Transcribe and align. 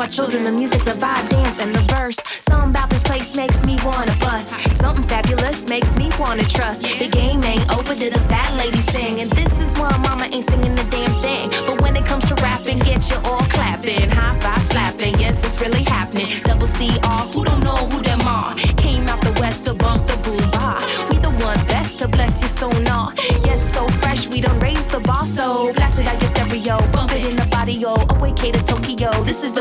our 0.00 0.08
children 0.08 0.44
the 0.44 0.52
music, 0.52 0.82
the 0.84 0.92
vibe, 0.92 1.28
dance, 1.28 1.58
and 1.58 1.74
the 1.74 1.80
verse. 1.92 2.16
Something 2.40 2.70
about 2.70 2.88
this 2.88 3.02
place 3.02 3.36
makes 3.36 3.62
me 3.64 3.78
wanna 3.84 4.16
bust. 4.20 4.58
Something 4.72 5.04
fabulous 5.04 5.68
makes 5.68 5.94
me 5.94 6.10
wanna 6.18 6.44
trust. 6.44 6.82
The 6.98 7.08
game 7.08 7.29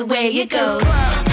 way 0.10 0.28
it 0.30 0.50
goes. 0.50 1.29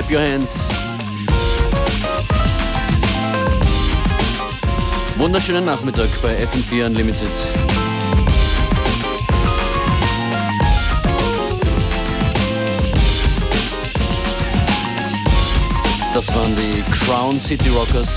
Clap 0.00 0.10
Your 0.10 0.20
Hands. 0.20 0.68
Wunderschönen 5.18 5.66
Nachmittag 5.66 6.08
bei 6.22 6.42
FM4 6.42 6.86
Unlimited. 6.86 7.28
Das 16.14 16.34
waren 16.34 16.56
die 16.56 16.82
Crown 17.04 17.38
City 17.38 17.68
Rockers 17.68 18.16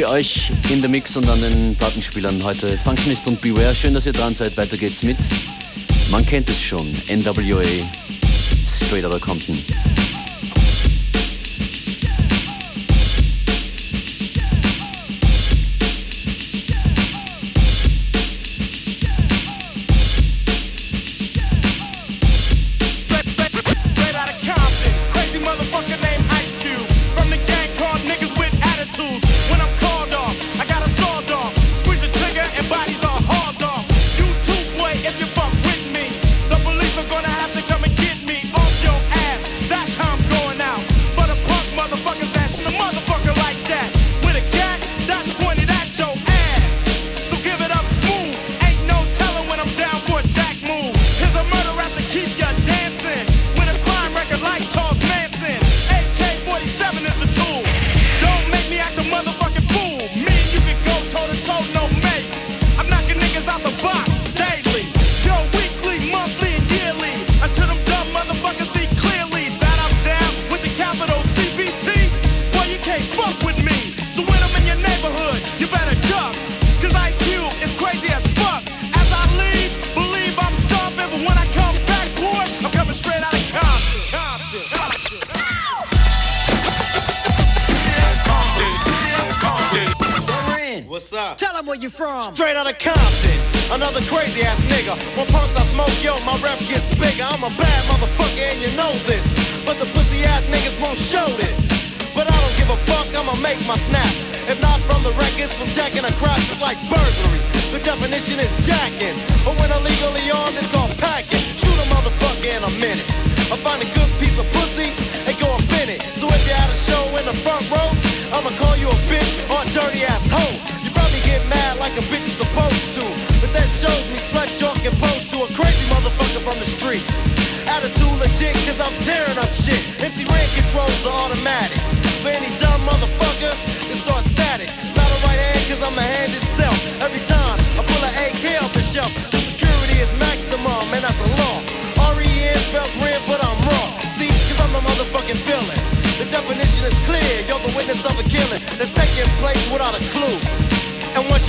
für 0.00 0.08
euch 0.08 0.50
in 0.70 0.80
der 0.80 0.88
Mix 0.88 1.14
und 1.16 1.28
an 1.28 1.42
den 1.42 1.76
Plattenspielern 1.76 2.42
heute 2.42 2.78
Functionist 2.78 3.26
und 3.26 3.38
Beware. 3.42 3.74
Schön, 3.74 3.92
dass 3.92 4.06
ihr 4.06 4.12
dran 4.12 4.34
seid. 4.34 4.56
Weiter 4.56 4.78
geht's 4.78 5.02
mit. 5.02 5.18
Man 6.10 6.24
kennt 6.24 6.48
es 6.48 6.58
schon. 6.58 6.88
NWA. 7.08 7.62
Straight 8.66 9.04
Outta 9.04 9.18
Compton. 9.18 9.62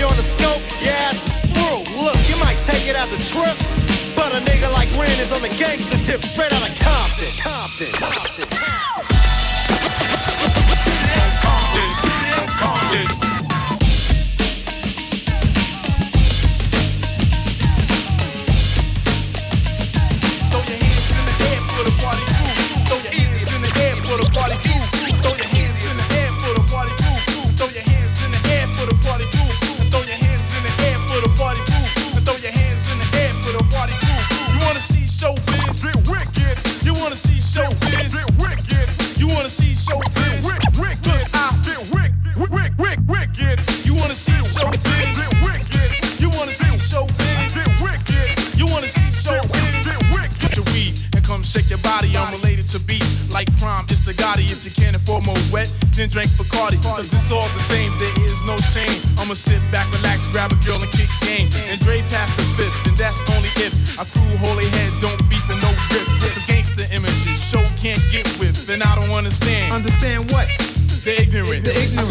You're 0.01 0.09
on 0.09 0.17
the 0.17 0.23
scope, 0.23 0.63
your 0.81 0.93
ass 0.93 1.45
is 1.45 1.53
through. 1.53 2.01
Look, 2.03 2.17
you 2.27 2.35
might 2.37 2.57
take 2.63 2.87
it 2.87 2.95
as 2.95 3.13
a 3.13 3.21
trip, 3.21 3.55
but 4.15 4.33
a 4.33 4.41
nigga 4.49 4.73
like 4.73 4.89
Ren 4.97 5.19
is 5.19 5.31
on 5.31 5.43
the 5.43 5.49
gangster 5.49 5.99
tip, 5.99 6.23
straight 6.23 6.51
out 6.51 6.67
of 6.67 6.75
Compton. 6.79 7.31
Compton. 7.37 7.91
Compton. 7.91 8.30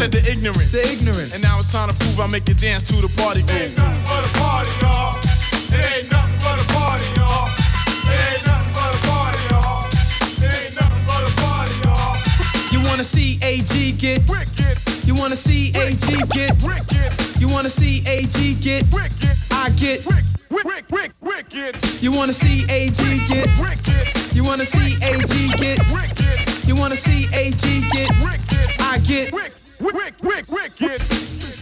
Ignorant. 0.01 0.11
The 0.13 0.31
ignorance. 0.31 0.71
I 0.71 0.71
said 0.71 0.71
the 0.71 0.71
ignorant. 0.71 0.71
The 0.71 0.91
ignorance. 0.91 1.33
And 1.33 1.43
now 1.43 1.59
it's 1.59 1.71
time 1.71 1.89
to 1.89 1.95
prove 1.95 2.19
I 2.19 2.27
make 2.27 2.47
you 2.47 2.55
dance 2.55 2.83
to 2.89 2.95
the 2.97 3.11
party 3.21 3.41
groove. 3.43 3.61
Ain't 3.61 3.77
nothing 3.77 4.03
but 4.05 4.25
a 4.25 4.31
party, 4.39 4.71
y'all. 4.81 5.17
It 5.73 5.85
ain't 5.85 6.11
nothing 6.11 6.39
but 6.41 6.57
a 6.59 6.65
party, 6.73 7.05
y'all. 7.17 7.47
It 8.09 8.19
ain't 8.19 8.45
nothing 8.45 8.73
but 8.73 8.91
a 8.95 8.99
party, 9.07 9.41
y'all. 9.51 9.85
It 10.41 10.53
ain't 10.53 10.75
nothing 10.75 11.05
but 11.05 11.21
a 11.25 11.31
party, 11.41 11.73
y'all. 11.85 12.17
You 12.71 12.79
wanna 12.87 13.03
see 13.03 13.39
AG 13.43 13.91
get? 13.93 14.27
Wicked, 14.27 14.77
You 15.05 15.15
wanna 15.15 15.35
see 15.35 15.71
AG 15.75 16.05
get? 16.33 16.61
wicked, 16.63 17.11
You 17.39 17.47
wanna 17.47 17.69
see 17.69 18.03
AG 18.07 18.55
get? 18.55 18.85
wicked, 18.91 19.35
I 19.51 19.69
get. 19.77 20.05
wick, 20.05 20.25
wick, 20.49 20.85
wick, 20.89 21.11
wicked, 21.21 21.75
You 22.01 22.11
wanna 22.11 22.33
see 22.33 22.65
AG 22.69 23.01
get? 23.27 23.47
wicked, 23.59 24.05
You 24.35 24.43
wanna 24.43 24.65
see 24.65 24.97
AG 25.03 25.33
get? 25.57 25.79
wicked, 25.91 26.67
You 26.67 26.75
wanna 26.75 26.95
see 26.95 27.27
AG 27.33 27.81
get? 27.91 28.09
wicked, 28.23 28.67
I 28.79 28.97
get. 28.99 29.31
wick, 29.33 29.53
wick, 29.81 30.13
wick, 30.21 30.45
wicked. 30.49 31.01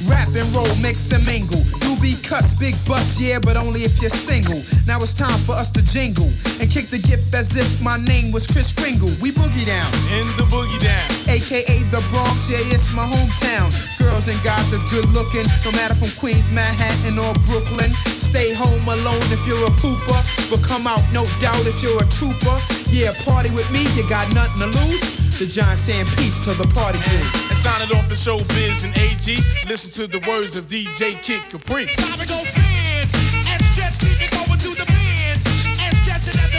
Rap 0.08 0.28
and 0.30 0.48
roll, 0.56 0.74
mix 0.78 1.12
and 1.12 1.26
mingle. 1.26 1.60
Doobie 1.84 2.16
cuts, 2.28 2.54
big 2.54 2.76
butts, 2.88 3.20
yeah, 3.20 3.40
but 3.40 3.58
only 3.58 3.82
if 3.84 4.02
you're 4.02 4.10
single. 4.10 4.62
Now 4.88 4.98
it's 5.00 5.14
time 5.14 5.40
for 5.40 5.54
us 5.54 5.70
to 5.72 5.84
jingle 5.84 6.30
and 6.62 6.72
kick 6.72 6.88
the 6.88 7.00
gift 7.00 7.34
as 7.36 7.58
if 7.58 7.82
my 7.82 7.98
name 7.98 8.32
was 8.32 8.48
Kris 8.48 8.72
Kringle. 8.72 9.12
We 9.22 9.32
boogie 9.32 9.66
down, 9.66 9.92
In 10.16 10.28
the 10.38 10.48
boogie 10.48 10.80
down. 10.80 11.29
Aka 11.30 11.78
the 11.94 12.02
Bronx, 12.10 12.50
yeah, 12.50 12.74
it's 12.74 12.92
my 12.92 13.06
hometown. 13.06 13.70
Girls 14.02 14.28
and 14.28 14.42
guys 14.42 14.66
that's 14.72 14.84
good 14.90 15.06
looking, 15.14 15.46
no 15.64 15.72
matter 15.78 15.94
from 15.94 16.10
Queens, 16.18 16.50
Manhattan, 16.50 17.18
or 17.22 17.34
Brooklyn. 17.46 17.94
Stay 18.18 18.54
home 18.54 18.82
alone 18.90 19.22
if 19.30 19.42
you're 19.46 19.64
a 19.66 19.74
pooper, 19.78 20.20
but 20.50 20.62
come 20.66 20.88
out, 20.88 21.02
no 21.14 21.24
doubt, 21.40 21.62
if 21.70 21.82
you're 21.82 22.02
a 22.02 22.08
trooper. 22.10 22.58
Yeah, 22.90 23.14
party 23.26 23.50
with 23.52 23.70
me, 23.72 23.86
you 23.94 24.08
got 24.10 24.34
nothing 24.34 24.60
to 24.66 24.70
lose. 24.74 25.02
The 25.38 25.46
John 25.46 25.78
saying 25.78 26.06
peace 26.18 26.38
to 26.44 26.52
the 26.54 26.68
party 26.74 27.00
crew. 27.00 27.24
And 27.48 27.58
sign 27.58 27.82
it 27.82 27.96
off 27.96 28.10
for 28.10 28.18
showbiz 28.18 28.84
and 28.84 28.92
AG. 28.98 29.38
Listen 29.70 29.90
to 30.02 30.12
the 30.12 30.20
words 30.28 30.56
of 30.56 30.68
DJ 30.68 31.22
Kid 31.22 31.42
Capri. 31.50 31.86
Bobby 31.96 32.26
go 32.26 32.42
bend 32.58 33.08
and 33.48 33.62
stretch, 33.72 34.00
keep 34.00 34.20
it 34.20 34.32
going 34.34 34.60
to 34.60 34.70
the 34.76 34.86
bend 34.86 35.40
and 35.80 35.96
stretch 36.04 36.28
it 36.28 36.36
at 36.36 36.52
the 36.52 36.59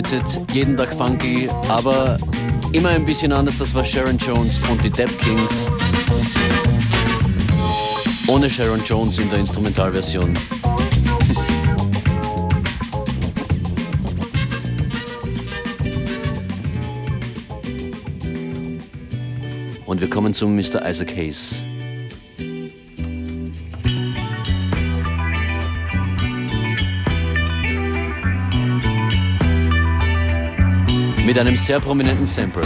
FM4 0.00 0.10
Unlimited, 0.10 0.54
jeden 0.54 0.76
Tag 0.76 0.94
funky, 0.94 1.48
aber 1.68 2.16
immer 2.72 2.90
ein 2.90 3.04
bisschen 3.04 3.32
anders. 3.32 3.58
Das 3.58 3.74
war 3.74 3.84
Sharon 3.84 4.18
Jones 4.18 4.60
und 4.70 4.82
die 4.82 4.90
Depp 4.90 5.10
Kings. 5.18 5.68
Ohne 8.26 8.48
Sharon 8.48 8.82
Jones 8.84 9.18
in 9.18 9.28
der 9.30 9.40
Instrumentalversion. 9.40 10.36
Und 19.86 20.00
wir 20.00 20.08
kommen 20.08 20.32
zum 20.32 20.54
Mr. 20.54 20.88
Isaac 20.88 21.16
Hayes. 21.16 21.62
Mit 31.30 31.38
einem 31.38 31.54
sehr 31.54 31.78
prominenten 31.78 32.26
Sample. 32.26 32.60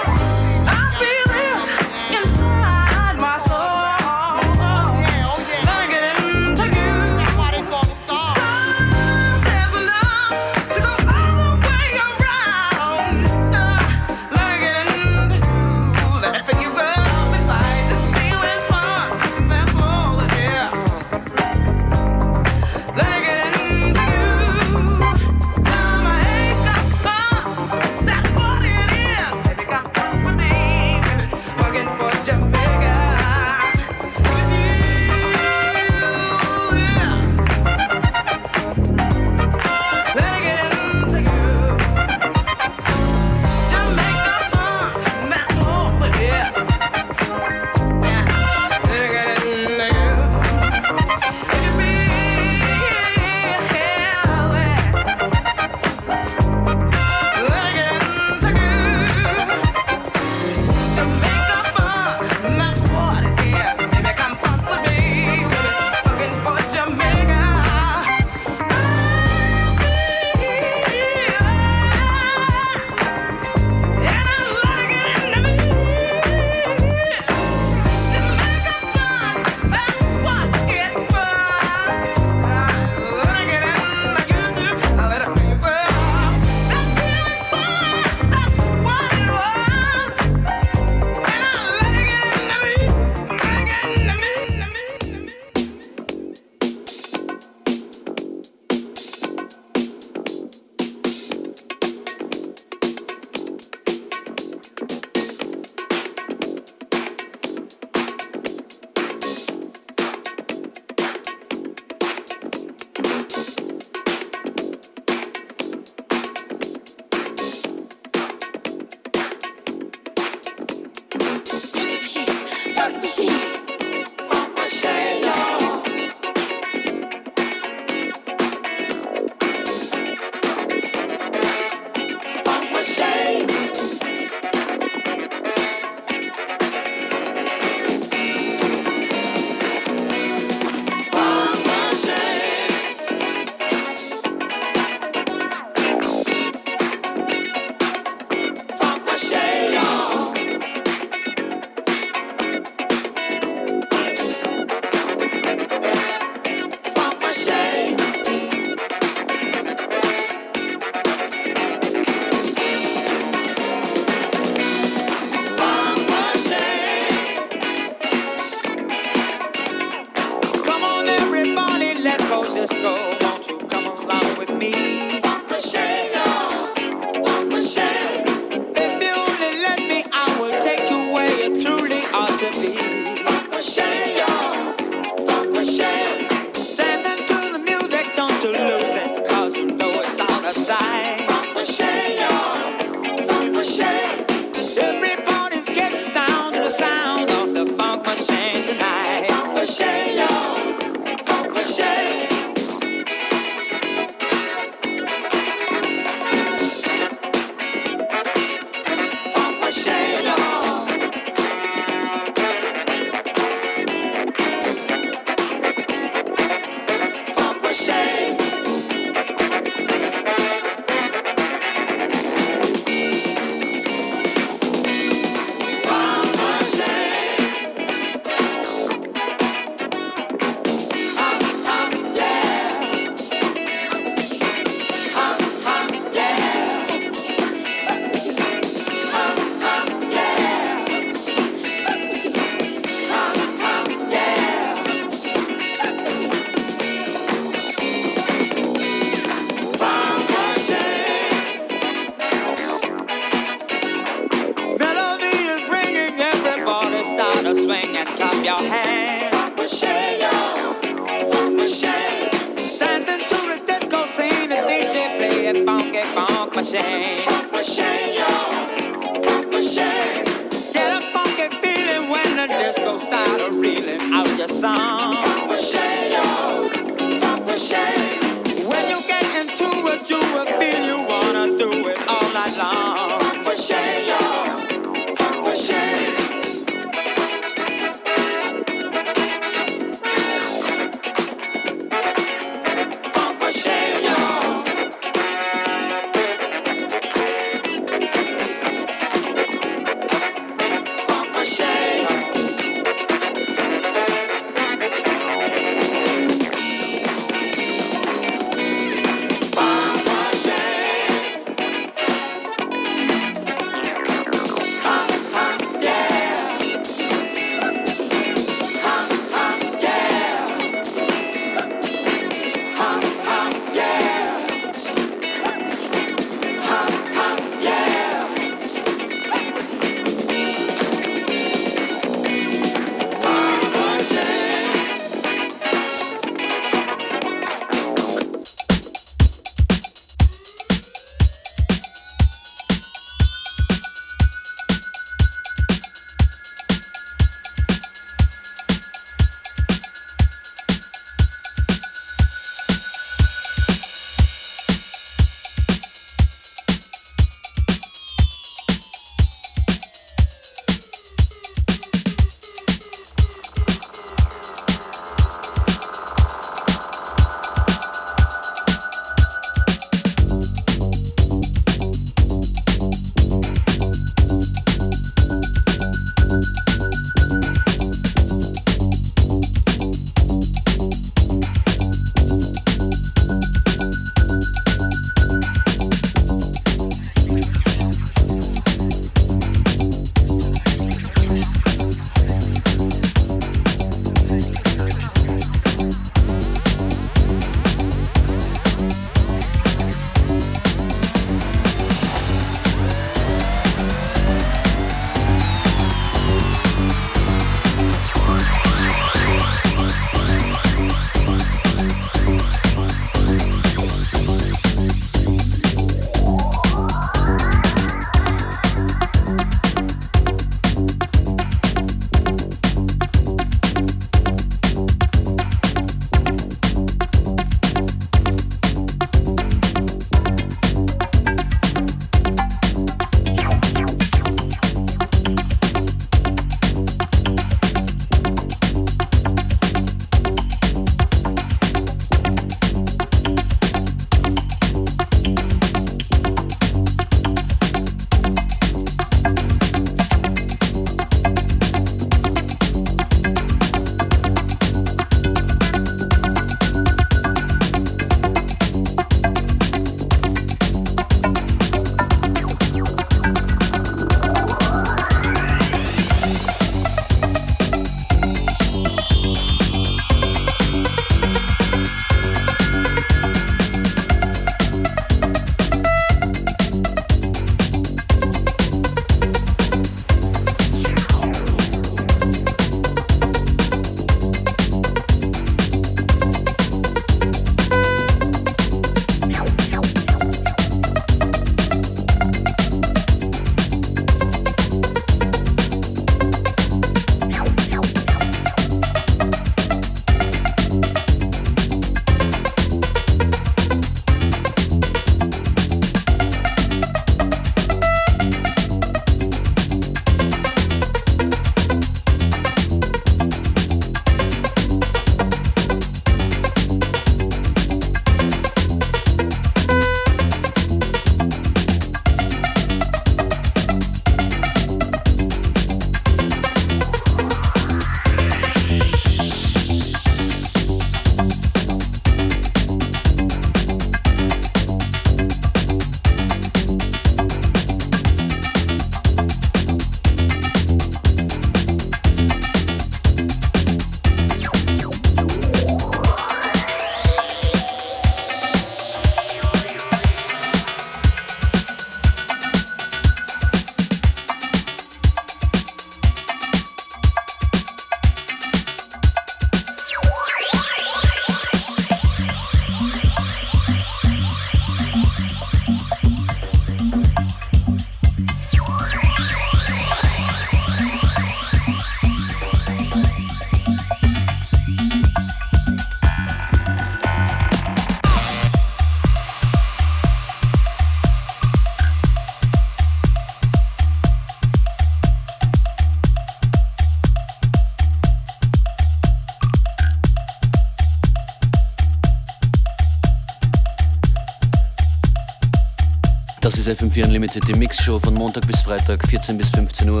Das 596.48 596.56
ist 596.56 596.66
FM4 596.66 597.04
Unlimited, 597.04 597.46
die 597.46 597.52
Mixshow 597.52 597.98
von 597.98 598.14
Montag 598.14 598.46
bis 598.46 598.62
Freitag, 598.62 599.06
14 599.06 599.36
bis 599.36 599.50
15 599.50 599.90
Uhr. 599.90 600.00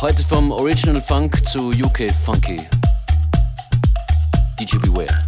Heute 0.00 0.24
vom 0.24 0.50
Original 0.50 1.00
Funk 1.00 1.46
zu 1.46 1.68
UK 1.68 2.12
Funky. 2.12 2.66
DJ 4.58 4.78
Beware. 4.78 5.27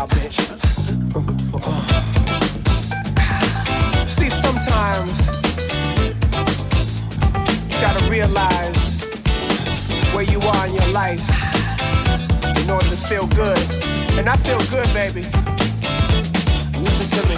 out, 0.00 0.08
bitch. 0.10 0.40
Uh. 1.54 1.66
See, 4.06 4.30
sometimes 4.30 5.12
you 7.68 7.76
gotta 7.80 8.10
realize 8.10 9.04
where 10.14 10.24
you 10.24 10.40
are 10.40 10.66
in 10.66 10.74
your 10.74 10.90
life 10.92 11.20
in 12.62 12.70
order 12.70 12.88
to 12.88 12.96
feel 12.96 13.26
good. 13.28 13.60
And 14.16 14.28
I 14.28 14.36
feel 14.36 14.60
good, 14.72 14.88
baby. 14.94 15.22
Listen 16.80 17.06
to 17.16 17.22
me. 17.28 17.36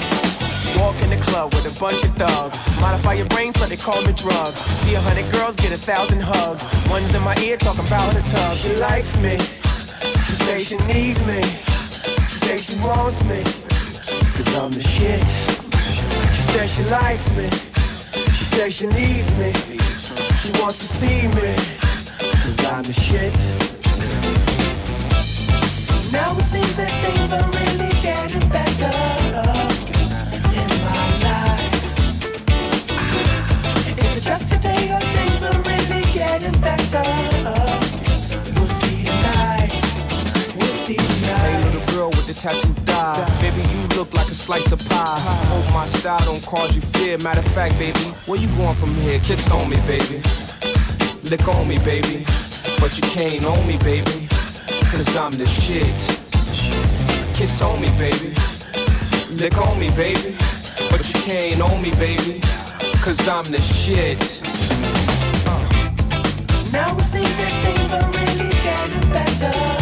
Walk 0.78 0.96
in 1.02 1.10
the 1.10 1.20
club 1.26 1.52
with 1.54 1.66
a 1.66 1.80
bunch 1.80 2.02
of 2.04 2.10
thugs. 2.14 2.58
Modify 2.80 3.14
your 3.14 3.26
brain 3.26 3.52
so 3.54 3.66
they 3.66 3.76
call 3.76 4.00
me 4.02 4.12
drugs. 4.12 4.60
See 4.82 4.94
a 4.94 5.00
hundred 5.00 5.30
girls 5.32 5.56
get 5.56 5.72
a 5.72 5.76
thousand 5.76 6.22
hugs. 6.22 6.62
One's 6.88 7.12
in 7.12 7.22
my 7.22 7.36
ear 7.38 7.56
talking 7.56 7.86
about 7.86 8.14
the 8.14 8.22
tub. 8.30 8.54
She 8.54 8.76
likes 8.76 9.18
me. 9.20 9.36
She 10.26 10.34
says 10.44 10.68
she 10.68 10.76
needs 10.86 11.18
me 11.26 11.42
say 12.59 12.74
she 12.74 12.80
wants 12.84 13.24
me, 13.24 13.42
cause 14.34 14.55
I'm 14.57 14.70
the 14.70 14.82
shit. 14.82 15.26
She 16.34 16.42
says 16.53 16.74
she 16.74 16.84
likes 16.84 17.28
me, 17.36 17.48
she 18.36 18.44
says 18.44 18.74
she 18.74 18.86
needs 18.86 19.30
me, 19.38 19.53
she 20.40 20.50
wants 20.61 20.78
to 20.78 20.86
see 20.98 21.28
me, 21.38 21.55
cause 22.42 22.59
I'm 22.66 22.82
the 22.82 22.92
shit. 22.92 23.36
Now 26.12 26.36
it 26.36 26.44
seems 26.53 26.76
that 26.76 26.92
things 27.05 27.32
are 27.32 27.48
really 27.59 27.92
getting 28.03 28.48
better 28.50 28.92
in 30.61 30.70
my 30.88 31.05
life. 31.28 31.72
Is 33.98 34.16
it 34.16 34.22
just 34.28 34.48
today 34.53 34.92
or 34.92 35.00
things 35.00 35.42
are 35.48 35.61
really 35.62 36.03
getting 36.12 36.61
better? 36.61 37.32
tattoo 42.43 42.74
die. 42.84 43.24
Baby, 43.40 43.62
you 43.70 43.80
look 43.97 44.12
like 44.14 44.26
a 44.26 44.34
slice 44.34 44.72
of 44.72 44.80
pie. 44.88 45.18
Hope 45.47 45.72
my 45.72 45.86
style 45.86 46.18
don't 46.24 46.45
cause 46.45 46.74
you 46.74 46.82
fear. 46.82 47.16
Matter 47.18 47.38
of 47.38 47.53
fact, 47.55 47.78
baby, 47.78 48.01
where 48.26 48.38
you 48.38 48.49
going 48.59 48.74
from 48.74 48.93
here? 49.07 49.20
Kiss 49.20 49.49
on 49.53 49.70
me, 49.70 49.76
baby. 49.86 50.18
Lick 51.30 51.47
on 51.47 51.68
me, 51.68 51.78
baby. 51.86 52.26
But 52.80 52.99
you 52.99 53.05
can't 53.14 53.45
own 53.45 53.64
me, 53.66 53.78
baby. 53.78 54.26
Cause 54.90 55.16
I'm 55.16 55.30
the 55.30 55.47
shit. 55.47 55.95
Kiss 57.38 57.62
on 57.62 57.80
me, 57.80 57.90
baby. 57.97 58.34
Lick 59.40 59.57
on 59.59 59.78
me, 59.78 59.90
baby. 59.95 60.34
But 60.90 61.03
you 61.14 61.20
can't 61.22 61.61
own 61.61 61.80
me, 61.80 61.93
baby. 61.93 62.40
Cause 63.05 63.28
I'm 63.28 63.47
the 63.53 63.61
shit. 63.61 64.18
Now 66.72 66.90
it 66.97 67.07
seems 67.12 67.36
that 67.38 67.55
things 67.64 67.93
are 67.93 68.11
really 68.11 68.51
getting 68.66 69.11
better. 69.12 69.82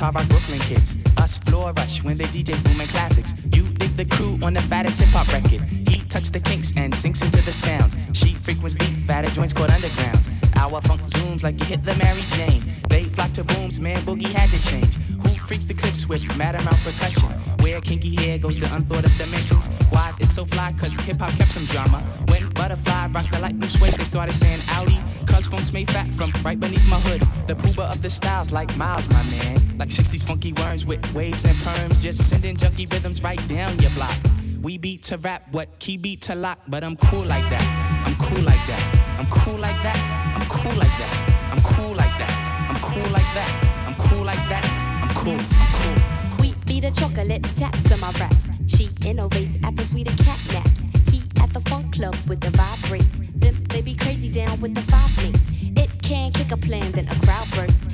By 0.00 0.10
rock 0.10 0.28
Brooklyn 0.28 0.58
kids. 0.60 0.96
Us 1.18 1.38
floor 1.38 1.72
rush 1.76 2.02
when 2.02 2.16
they 2.16 2.24
DJ 2.24 2.52
booming 2.64 2.88
classics. 2.88 3.34
You 3.52 3.62
dig 3.74 3.96
the 3.96 4.04
crew 4.04 4.38
on 4.42 4.54
the 4.54 4.60
fattest 4.62 5.00
hip 5.00 5.08
hop 5.10 5.28
record. 5.32 5.60
He 5.88 6.00
touch 6.08 6.30
the 6.30 6.40
kinks 6.40 6.72
and 6.76 6.92
sinks 6.94 7.22
into 7.22 7.42
the 7.44 7.52
sounds. 7.52 7.96
She 8.12 8.34
frequents 8.34 8.74
deep, 8.74 8.96
fatter 9.06 9.30
joints 9.30 9.52
called 9.52 9.70
undergrounds. 9.70 10.28
Our 10.56 10.80
funk 10.82 11.02
zooms 11.02 11.44
like 11.44 11.60
you 11.60 11.66
hit 11.66 11.84
the 11.84 11.94
Mary 11.96 12.22
Jane. 12.34 12.62
They 12.88 13.04
flock 13.04 13.32
to 13.34 13.44
booms, 13.44 13.80
man, 13.80 13.98
boogie 13.98 14.32
had 14.32 14.48
to 14.50 14.68
change. 14.68 14.94
Who 15.22 15.28
freaks 15.46 15.66
the 15.66 15.74
clips 15.74 16.08
with 16.08 16.22
mad 16.36 16.56
amount 16.56 16.78
percussion? 16.82 17.28
Where 17.62 17.80
kinky 17.80 18.16
hair 18.16 18.38
goes 18.38 18.56
to 18.56 18.66
unthought 18.74 19.04
of 19.04 19.16
dimensions. 19.16 19.68
Why 19.90 20.08
is 20.08 20.18
it 20.18 20.32
so 20.32 20.44
fly? 20.44 20.72
Cause 20.80 20.94
hip 21.06 21.18
hop 21.18 21.30
kept 21.38 21.50
some 21.50 21.66
drama. 21.66 22.00
When 22.28 22.48
Butterfly 22.50 23.08
rocked 23.12 23.32
the 23.32 23.38
light 23.38 23.58
blue 23.58 23.68
suede, 23.68 23.94
they 23.94 24.04
started 24.04 24.34
saying 24.34 24.60
Audi. 24.70 24.98
Cause 25.26 25.46
funk's 25.46 25.72
made 25.72 25.88
fat 25.90 26.08
from 26.18 26.32
right 26.44 26.58
beneath 26.58 26.88
my 26.90 26.98
hood. 27.00 27.20
The 27.46 27.54
pooba 27.54 27.90
of 27.90 28.02
the 28.02 28.10
styles 28.10 28.50
like 28.50 28.76
Miles, 28.76 29.08
my 29.08 29.22
man. 29.30 29.63
Like 29.96 30.06
60s 30.06 30.26
funky 30.26 30.52
worms 30.54 30.84
with 30.84 31.14
waves 31.14 31.44
and 31.44 31.54
perms. 31.58 32.02
Just 32.02 32.28
sending 32.28 32.56
junky 32.56 32.92
rhythms 32.92 33.22
right 33.22 33.38
down 33.48 33.78
your 33.78 33.92
block. 33.92 34.16
We 34.60 34.76
beat 34.76 35.04
to 35.04 35.18
rap, 35.18 35.42
what 35.52 35.78
key 35.78 35.96
beat 35.96 36.20
to 36.22 36.34
lock, 36.34 36.58
but 36.66 36.82
I'm 36.82 36.96
cool 36.96 37.22
like 37.22 37.48
that. 37.48 37.62
I'm 38.04 38.14
cool 38.16 38.42
like 38.42 38.66
that. 38.66 39.16
I'm 39.20 39.26
cool 39.26 39.54
like 39.54 39.80
that. 39.84 39.96
I'm 40.34 40.46
cool 40.48 40.74
like 40.74 40.90
that. 40.98 41.54
I'm 41.54 41.60
cool 41.62 41.94
like 41.94 42.18
that. 42.18 42.32
I'm 42.70 42.80
cool 42.82 43.12
like 43.12 43.30
that. 43.34 43.86
I'm 43.86 43.94
cool 43.94 44.24
like 44.24 44.48
that. 44.48 44.64
I'm 45.00 45.14
cool. 45.14 45.38
I'm 45.38 45.70
cool. 45.78 46.40
We 46.40 46.54
be 46.66 46.80
the 46.80 46.90
chocolates, 46.90 47.52
taps 47.52 47.92
on 47.92 48.00
my 48.00 48.10
raps. 48.18 48.48
She 48.66 48.88
innovates 49.06 49.62
after 49.62 49.84
sweeter 49.84 50.16
cat 50.24 50.40
naps. 50.52 50.82
He 51.12 51.22
at 51.40 51.52
the 51.52 51.60
funk 51.70 51.94
club 51.94 52.16
with 52.26 52.40
the 52.40 52.50
vibrate. 52.50 53.06
Them 53.40 53.62
they 53.68 53.80
be 53.80 53.94
crazy 53.94 54.28
down 54.28 54.60
with 54.60 54.74
the 54.74 54.82
five 54.90 55.22
link. 55.22 55.36
It 55.78 56.02
can 56.02 56.32
kick 56.32 56.50
a 56.50 56.56
plan, 56.56 56.90
then 56.90 57.06
a 57.06 57.14
crowd 57.24 57.48
burst. 57.54 57.93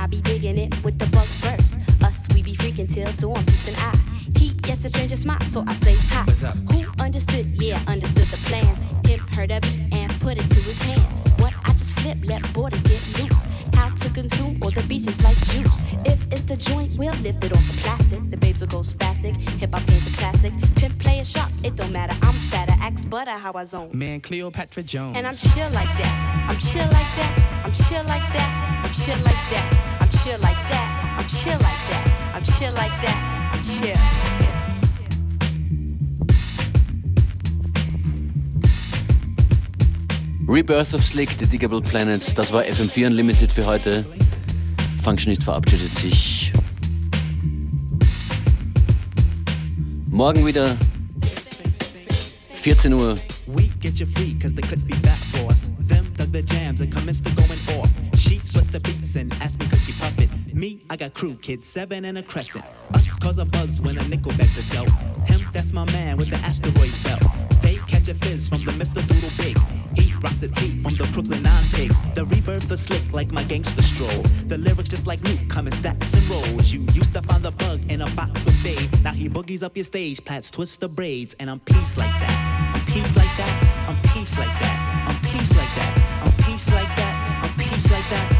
I 0.00 0.06
be 0.06 0.22
digging 0.22 0.56
it 0.56 0.72
with 0.82 0.98
the 0.98 1.04
bug 1.10 1.26
first. 1.26 1.74
Us, 2.02 2.26
we 2.34 2.42
be 2.42 2.54
freaking 2.54 2.90
till 2.90 3.12
dawn, 3.18 3.44
peace 3.44 3.68
and 3.68 3.76
I. 3.76 3.94
He 4.38 4.54
gets 4.54 4.82
a 4.86 4.88
stranger 4.88 5.14
smile, 5.14 5.40
so 5.52 5.62
I 5.66 5.74
say 5.74 5.94
hi. 6.08 6.24
What's 6.24 6.42
up? 6.42 6.56
Who 6.72 6.86
understood? 7.04 7.44
Yeah, 7.44 7.78
understood 7.86 8.24
the 8.28 8.38
plans. 8.48 8.82
Him 9.06 9.20
heard 9.36 9.50
of 9.50 9.62
it 9.62 9.92
and 9.92 10.10
put 10.22 10.38
it 10.38 10.48
to 10.48 10.60
his 10.60 10.80
hands. 10.84 11.20
What 11.38 11.52
I 11.66 11.72
just 11.72 12.00
flip, 12.00 12.16
let 12.24 12.40
borders 12.54 12.82
get 12.84 13.02
loose. 13.20 13.44
How 13.74 13.90
to 13.90 14.08
consume 14.08 14.56
all 14.62 14.70
the 14.70 14.82
beaches 14.88 15.22
like 15.22 15.36
juice. 15.52 15.84
If 16.06 16.32
it's 16.32 16.42
the 16.48 16.56
joint, 16.56 16.92
we'll 16.96 17.12
lift 17.20 17.44
it 17.44 17.52
off 17.52 17.66
the 17.68 17.76
plastic. 17.82 18.30
The 18.30 18.38
babes 18.38 18.62
will 18.62 18.68
go 18.68 18.78
spastic. 18.80 19.36
Hip 19.60 19.74
hop 19.74 19.84
game's 19.86 20.06
a 20.08 20.16
classic. 20.16 20.52
Pimp 20.76 20.98
play 20.98 21.20
a 21.20 21.24
shot, 21.26 21.50
it 21.62 21.76
don't 21.76 21.92
matter. 21.92 22.16
I'm 22.22 22.32
fatter, 22.48 22.74
axe 22.80 23.04
butter, 23.04 23.32
how 23.32 23.52
I 23.52 23.64
zone. 23.64 23.90
Man, 23.92 24.22
Cleopatra 24.22 24.82
Jones. 24.82 25.18
And 25.18 25.26
I'm 25.26 25.34
chill 25.34 25.68
like 25.72 25.92
that. 26.00 26.46
I'm 26.48 26.58
chill 26.58 26.88
like 26.88 27.12
that. 27.20 27.62
I'm 27.66 27.72
chill 27.74 28.02
like 28.04 28.26
that. 28.32 28.82
I'm 28.82 28.92
chill 28.94 29.22
like 29.24 29.44
that. 29.52 29.89
Chill 30.22 30.38
like 30.40 30.52
that. 30.68 31.16
I'm 31.18 31.28
chill 31.28 31.52
like 31.52 31.82
that. 31.88 32.04
I'm 32.34 32.44
chill 32.44 32.72
like 32.74 32.92
that. 33.00 33.18
I'm 33.54 33.62
chill. 33.62 33.96
Rebirth 40.46 40.92
of 40.92 41.02
Slick, 41.02 41.30
The 41.38 41.46
Diggable 41.46 41.80
Planets, 41.80 42.34
das 42.34 42.52
war 42.52 42.64
FM4 42.64 43.06
Unlimited 43.06 43.50
für 43.50 43.64
heute. 43.64 44.04
Functionist 45.02 45.42
verabschiedet 45.44 45.96
sich. 45.96 46.52
Morgen 50.10 50.44
wieder 50.44 50.76
14 52.52 52.92
Uhr. 52.92 53.16
We 53.46 53.70
get 53.80 53.98
you 53.98 54.06
free, 54.06 54.34
cause 54.38 54.54
the 54.54 54.60
clips 54.60 54.84
be 54.84 54.92
fat 54.96 55.16
for 55.32 55.50
us. 55.50 55.70
Them 55.88 56.12
dug 56.18 56.30
the 56.30 56.42
jams 56.42 56.82
and 56.82 56.92
commenced 56.92 57.24
to 57.24 57.34
going 57.34 57.80
off. 57.80 57.89
The 58.70 58.78
beats 58.78 59.16
and 59.16 59.32
asks 59.42 59.58
me 59.58 59.66
cause 59.66 59.84
she 59.84 59.92
puff 59.92 60.16
it. 60.20 60.54
Me, 60.54 60.80
I 60.88 60.96
got 60.96 61.12
crew, 61.12 61.34
kids, 61.34 61.66
seven 61.66 62.04
and 62.04 62.18
a 62.18 62.22
crescent. 62.22 62.64
Us 62.94 63.16
cause 63.16 63.38
a 63.38 63.44
buzz 63.44 63.80
when 63.80 63.98
a 63.98 64.08
nickel 64.08 64.30
bags 64.38 64.58
a 64.58 64.76
dope. 64.76 64.88
Him, 65.26 65.44
that's 65.52 65.72
my 65.72 65.84
man 65.90 66.16
with 66.16 66.30
the 66.30 66.36
asteroid 66.46 66.94
belt. 67.02 67.20
They 67.62 67.76
catch 67.88 68.06
a 68.08 68.14
fizz 68.14 68.48
from 68.48 68.64
the 68.64 68.70
Mr. 68.72 69.02
Doodle 69.08 69.30
Big. 69.38 69.58
He 69.98 70.14
rocks 70.22 70.42
a 70.44 70.48
tee 70.48 70.80
from 70.84 70.94
the 70.94 71.02
Brooklyn 71.12 71.42
Nine 71.42 71.64
Pigs. 71.72 72.00
The 72.14 72.24
rebirth 72.26 72.70
is 72.70 72.82
slick 72.82 73.12
like 73.12 73.32
my 73.32 73.42
gangster 73.42 73.82
stroll. 73.82 74.22
The 74.46 74.58
lyrics 74.58 74.90
just 74.90 75.08
like 75.08 75.20
Luke 75.24 75.40
come 75.48 75.66
in 75.66 75.72
stacks 75.72 76.14
and 76.14 76.28
rolls. 76.30 76.72
You 76.72 76.80
used 76.92 77.12
to 77.14 77.22
find 77.22 77.42
the 77.42 77.50
bug 77.50 77.80
in 77.90 78.02
a 78.02 78.10
box 78.10 78.44
with 78.44 78.62
Dave. 78.62 79.02
Now 79.02 79.12
he 79.12 79.28
boogies 79.28 79.64
up 79.64 79.76
your 79.76 79.84
stage, 79.84 80.24
plats 80.24 80.48
twist 80.48 80.78
the 80.80 80.88
braids, 80.88 81.34
and 81.40 81.50
I'm 81.50 81.58
peace 81.58 81.96
like 81.96 82.12
that. 82.22 82.72
I'm 82.74 82.86
peace 82.92 83.16
like 83.16 83.34
that. 83.36 83.88
I'm 83.88 83.98
peace 84.14 84.38
like 84.38 84.54
that. 84.60 85.06
I'm 85.08 85.18
peace 85.28 85.56
like 85.56 85.74
that. 85.74 86.22
I'm 86.22 86.32
peace 86.44 86.72
like 86.72 86.96
that. 86.96 87.42
I'm 87.42 87.58
peace 87.58 87.90
like 87.90 88.08
that. 88.10 88.39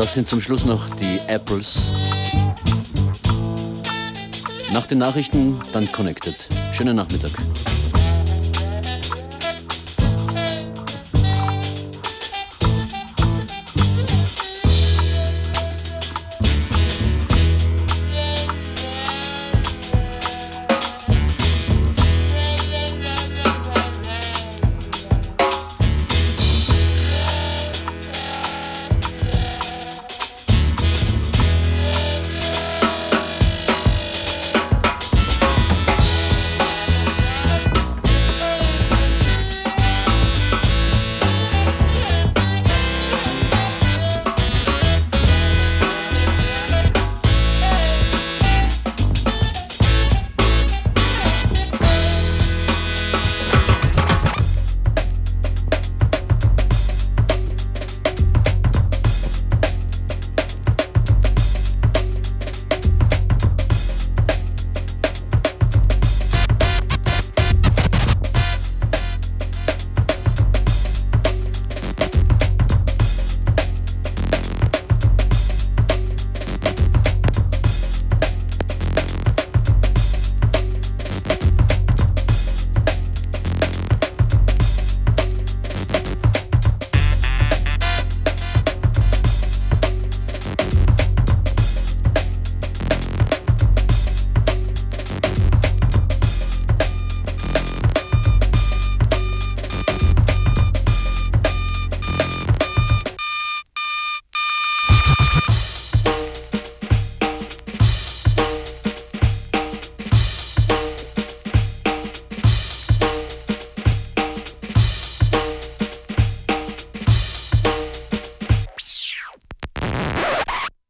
Das 0.00 0.14
sind 0.14 0.30
zum 0.30 0.40
Schluss 0.40 0.64
noch 0.64 0.88
die 0.96 1.20
Apples. 1.26 1.90
Nach 4.72 4.86
den 4.86 4.96
Nachrichten 4.96 5.60
dann 5.74 5.92
Connected. 5.92 6.36
Schönen 6.72 6.96
Nachmittag. 6.96 7.32